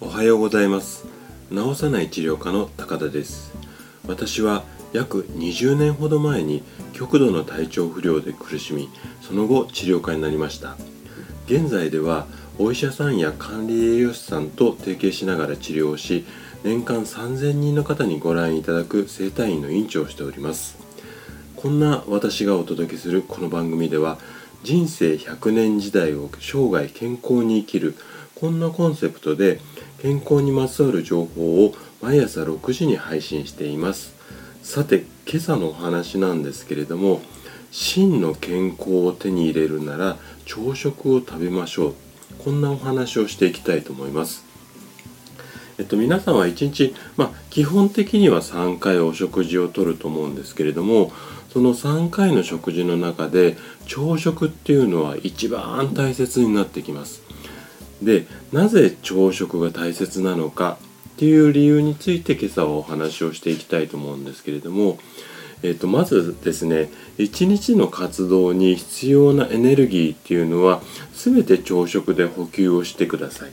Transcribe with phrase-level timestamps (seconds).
[0.00, 1.06] おはようございます。
[1.50, 3.52] 治さない治療科の高田です。
[4.08, 8.90] 私は約20年ほど前に極度の体調不良で苦しみ
[9.20, 10.76] その後治療科になりました。
[11.46, 12.26] 現在では
[12.58, 16.24] お医者さんや管理栄養士さんと提携しながら治療をし
[16.64, 20.89] 年間3000人の方にご覧いただく整体院の院長をしております。
[21.60, 24.16] こんな私がお届けするこの番組では
[24.62, 27.96] 人生100年時代を生涯健康に生きる
[28.34, 29.60] こんなコンセプトで
[30.00, 34.14] 健康にまつわる情報を毎朝6時に配信しています。
[34.62, 37.20] さて今朝のお話なんですけれども
[37.70, 41.94] 真の健康を手に入れるなら朝食を食べましょう。
[42.42, 44.46] こんなお話をしていきたいと思います。
[45.76, 51.10] えっと、皆さんは1日、まあ、基本的には3回お食事をとると思うんですけれども
[51.52, 57.22] その3回の食事の中で朝食っていうのは一番大切になってきます
[58.02, 60.78] でなぜ朝食が大切なのか
[61.14, 64.98] っていう理由について今朝はお話をしていきたいと思うんですけれども
[65.62, 70.80] えー、とまずですね一日の活動に必要なエネルギーっていうのは
[71.12, 73.50] 全て朝食で補給をしてください。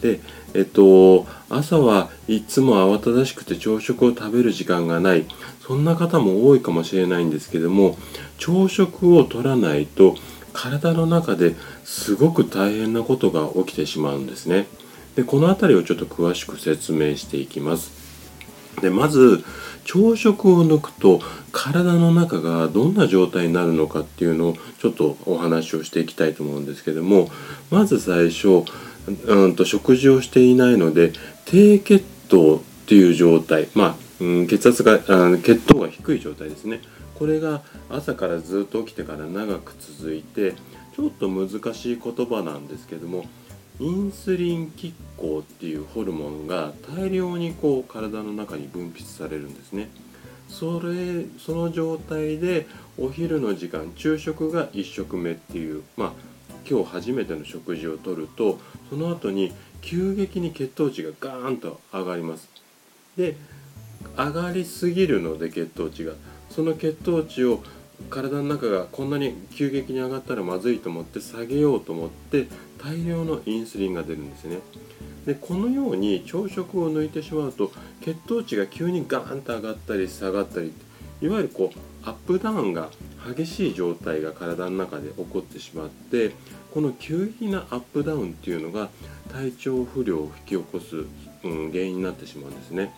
[0.00, 0.20] で
[0.56, 5.26] えっと朝はいつも慌ただしくて朝食を食べる時間がない
[5.60, 7.98] そんな方も多いかもしれないんですけども
[8.38, 10.16] 朝食を取らないと
[10.54, 14.66] 体の中ですごく大変なことが起きてしまうんですね。
[15.14, 17.92] でこの辺りをちょっと詳しく説明していきます。
[18.80, 19.44] でまず
[19.84, 21.20] 朝食を抜くと
[21.52, 27.30] 体の中がどんな状態になるのかっていうのをちょっとお話をしていきたいと思うんですけども
[27.70, 28.64] まず最初
[29.06, 31.12] うんと食事をしていないので
[31.44, 36.80] 低血糖っていう状態まあ、うん、血圧があ血糖が低い状態ですね。
[37.18, 40.52] これが朝からずっと起きてから長く続いて
[40.94, 43.24] ちょっと難しい言葉なんですけども
[43.80, 49.88] インスリン拮抗っていうホルモンが大量にこう体の中に分泌されるんですね。
[50.48, 52.66] それその状態で
[52.98, 56.12] お昼の時間昼食が1食目っていうまあ
[56.68, 58.58] 今日初めての食事をとると
[58.90, 62.48] その後に急激に血糖値がガーンと上がります。
[63.16, 63.36] で
[64.16, 66.12] 上がりすぎるので血糖値が。
[66.50, 67.62] その血糖値を
[68.10, 72.46] 体の中がこんなに急激に上がったらまずいと思って下げようと思って
[72.78, 74.58] 大量のインスリンが出るんですね。
[75.26, 80.72] でこのように朝食を抜いてしまうと血糖値が急にガーンと上がったり下がったり
[81.20, 82.90] いわゆるこうアップダウンが
[83.24, 86.32] 激しい状態が体の中で起こってしまって
[86.72, 88.88] この急激なアップダウンっていうのが
[89.32, 91.04] 体調不良を引き起こす、
[91.44, 92.92] うん、原因になってしまうんですね。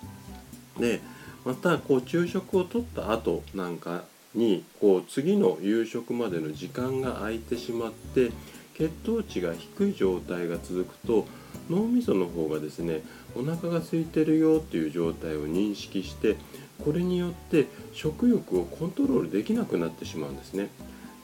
[0.79, 1.01] で
[1.45, 8.31] またこう昼食をとった後なんかにこう次の夕食までの時間が空いてしまって
[8.77, 11.27] 血糖値が低い状態が続くと
[11.69, 13.03] 脳みその方がですね
[13.35, 16.37] お腹が空いてるよっていう状態を認識して
[16.85, 20.69] これによって食欲をコントロールできなくなってしまうんですね。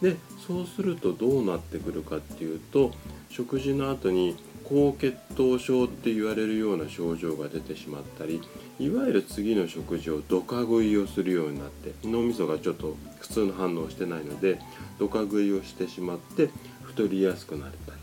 [0.03, 0.17] で
[0.47, 2.93] そうするとどうなってくるかっていうと
[3.31, 8.41] 食事の後に高血糖症って言われるような症状が出てしまったり
[8.79, 14.59] いわゆる次の食事をドカ食いをするようになって脳みそがちょっと普通の反応してないので
[14.99, 16.51] ドカ食いをしてしまって
[16.83, 17.99] 太りやすくなったり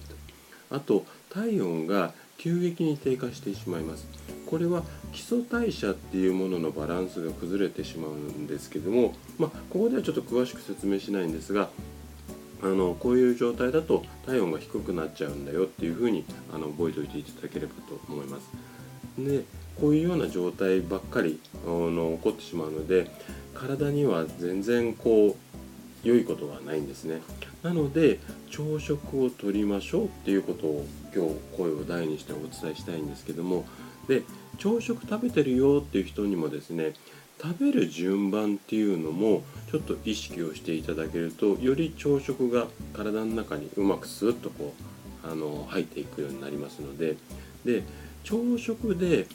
[0.70, 4.08] とあと体温が急激に低下してしまいます
[4.52, 11.70] これは基礎代謝っていうもののバランスが崩れてしまうんですけども、まあ、ここではちょっと詳しく説明しないんですが
[12.62, 18.50] あのこういう状態だと体温が低くなっちゃうんだよっていうふうにあの覚えておいていただければと思います。
[19.18, 19.46] で
[19.80, 23.10] こういうような状態ばっかりあの起こってしまうので
[23.56, 25.38] 体には全然こ
[26.04, 27.22] う良いことがないんですね。
[27.64, 28.20] なので
[28.50, 30.86] 朝食をとりましょうっていうことを
[31.16, 33.66] 今日声を大にしてお伝えしたいんですけども
[34.08, 34.24] で
[34.62, 36.94] 朝食食べてるよっていう人にもですね
[37.42, 39.42] 食べる順番っていうのも
[39.72, 44.76] ちょっと意識をしていただけるとより朝食が体の中にうまくスッとこ
[45.26, 47.16] うあの入っていくようになりますので
[47.66, 47.82] で
[48.24, 49.26] 朝食で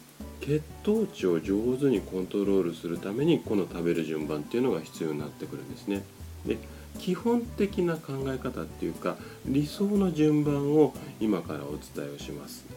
[0.41, 6.05] 血糖値を上手にコントロールするためにこの食べる順番っていうのが必要になってくるんですね。
[6.47, 6.57] で
[7.01, 12.76] 基本的な考え方っていうか理想の順番を今からお伝えをします。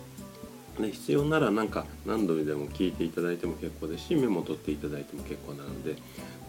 [0.81, 5.95] で必要ならなんか何度でも聞いていただいても結構ですしメモ取っていただいても結構なので。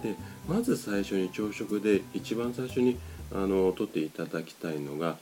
[0.02, 0.16] で
[0.48, 2.98] まず最初に朝食で一番最初に
[3.32, 5.16] あの取っていただきたいのが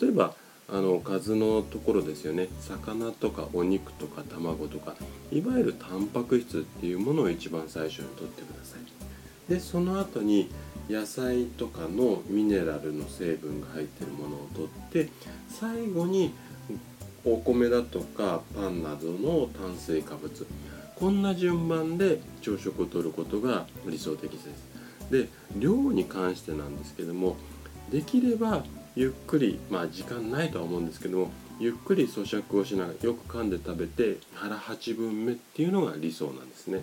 [0.00, 0.34] 例えば
[0.68, 2.48] あの数のところですよね。
[2.60, 4.94] 魚とかお肉とか卵とか
[5.32, 9.52] いわゆるタンパク質っていうものを一番最初に取ってください。
[9.52, 10.48] でその後に
[10.88, 15.08] 野菜とかのミネラルの成分が入ってるものを取って
[15.48, 16.32] 最後に
[17.24, 20.46] お米だとかパンなどの炭水化物。
[20.96, 24.70] こんな順番で朝食をとることが理想的です。
[25.10, 27.36] で量に関してなんですけども
[27.90, 28.64] できれば
[28.94, 36.80] ゆっくりまあ時間ないとは思うんですけどもゆっくり咀嚼をしながらよく噛んで食べて腹8分目っていうのが理想なんですね。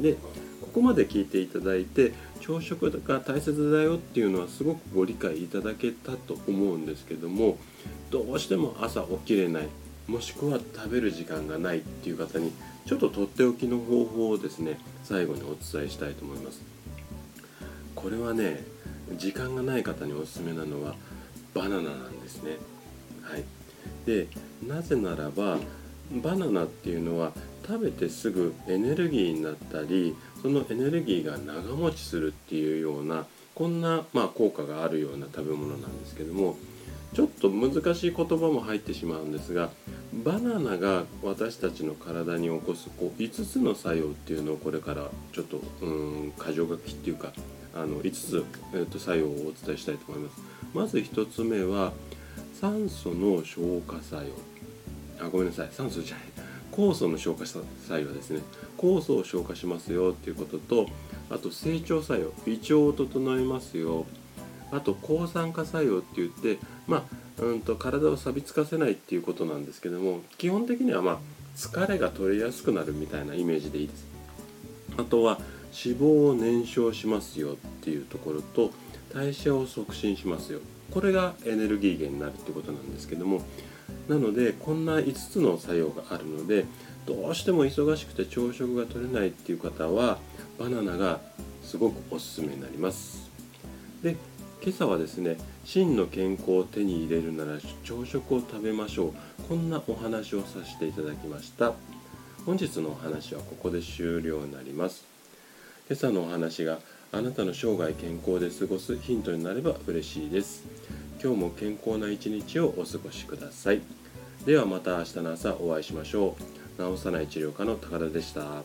[0.00, 7.58] でここまで聞いていただいて朝食が大切だよっていうのはすごくご理解いただけたと思うんですけども
[8.10, 9.68] どうしても朝起きれない。
[10.06, 12.52] もしくは食べる時間がないっていう方に
[12.86, 16.60] ちょっととっておきの方法をですね最後にお伝えしたいと思います。
[17.94, 18.64] これはね
[19.16, 20.94] 時間がない方におすすめなのは
[21.54, 22.58] バナナなんですね。
[23.22, 23.44] はい。
[24.06, 24.28] で
[24.66, 25.58] なぜならば
[26.22, 27.32] バナナっていうのは
[27.66, 33.24] 食べてすぐエネルギーになったりそのエネルギーが長持ちするっていうような
[33.54, 36.56] こんな、まあ、効果があるような食べ物なんですけども
[37.14, 39.70] ちょっと難しい言葉も入ってしまうんですが
[40.12, 47.32] バナナが私たちの体に起こすこう5つの作用っていうのをこれからちょっとうん箇条書きっていうか
[47.74, 49.34] あの5つ、えー、と作用をお
[49.66, 50.42] 伝えしたいと思います。
[50.72, 51.92] まず1つ目は
[52.60, 55.24] 酸素の消化作用。
[55.24, 55.68] あごめんなさい。
[55.72, 56.24] 酸素じゃない。
[56.70, 58.40] 酵素の消化作用ですね。
[58.76, 60.86] 酵素を消化しますよっていうことと
[61.30, 62.32] あと成長作用。
[62.46, 64.06] 胃腸を整えますよ。
[64.72, 67.06] あと抗酸化作用って言ってま
[67.38, 71.18] あうんと体を錆びつかせないっていうことなんですけども基本的にはまあ
[71.56, 74.06] 疲れが取れやすくなるみたいなイメージでいいです。
[74.96, 75.38] あとは
[75.72, 78.70] 脂肪を燃焼しますよっていうところと
[79.12, 80.60] 代謝を促進しますよ。
[80.90, 83.42] これがエネルギー源になるってことなんですけども
[84.08, 86.66] なのでこんな5つの作用があるので
[87.06, 90.18] どうしても忙しくて朝食が取れないっていう方は
[90.58, 91.20] バナナが
[91.62, 93.30] すごくおすすめになります。
[94.02, 94.16] で
[94.64, 99.42] 今朝はですね真の健康を手に入れるなら朝食を食べましょう。
[99.46, 101.74] こんなお話をさせていただきました。
[102.46, 105.04] 本日のお話はここで終了になります。
[105.86, 106.78] 今朝のお話が
[107.12, 110.64] あなたの生涯健康で過ごすヒントになれば嬉しいです。
[111.22, 113.82] 今日も健康な一日をお過ごしください。
[114.46, 116.36] ではまた明日の朝お会いしましょ
[116.78, 116.96] う。
[116.96, 118.62] 治さない治療科の高田でした。